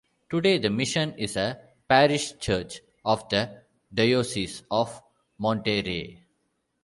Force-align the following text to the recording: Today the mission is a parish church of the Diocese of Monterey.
Today 0.31 0.57
the 0.57 0.71
mission 0.71 1.13
is 1.19 1.37
a 1.37 1.59
parish 1.87 2.35
church 2.39 2.79
of 3.05 3.29
the 3.29 3.61
Diocese 3.93 4.63
of 4.71 4.99
Monterey. 5.37 6.23